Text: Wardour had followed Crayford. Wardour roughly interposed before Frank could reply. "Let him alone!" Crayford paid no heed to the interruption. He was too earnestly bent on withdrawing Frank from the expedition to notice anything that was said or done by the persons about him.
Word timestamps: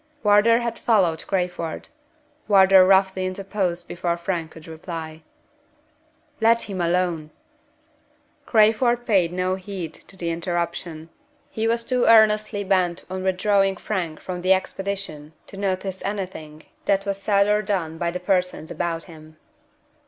Wardour 0.23 0.61
had 0.61 0.79
followed 0.79 1.27
Crayford. 1.27 1.89
Wardour 2.47 2.85
roughly 2.87 3.27
interposed 3.27 3.87
before 3.87 4.17
Frank 4.17 4.49
could 4.49 4.65
reply. 4.67 5.21
"Let 6.41 6.63
him 6.63 6.81
alone!" 6.81 7.29
Crayford 8.47 9.05
paid 9.05 9.31
no 9.31 9.53
heed 9.53 9.93
to 9.93 10.17
the 10.17 10.31
interruption. 10.31 11.09
He 11.51 11.67
was 11.67 11.83
too 11.83 12.05
earnestly 12.05 12.63
bent 12.63 13.05
on 13.11 13.21
withdrawing 13.21 13.77
Frank 13.77 14.19
from 14.21 14.41
the 14.41 14.53
expedition 14.53 15.33
to 15.45 15.55
notice 15.55 16.01
anything 16.03 16.63
that 16.85 17.05
was 17.05 17.21
said 17.21 17.45
or 17.47 17.61
done 17.61 17.99
by 17.99 18.09
the 18.09 18.19
persons 18.19 18.71
about 18.71 19.03
him. 19.03 19.37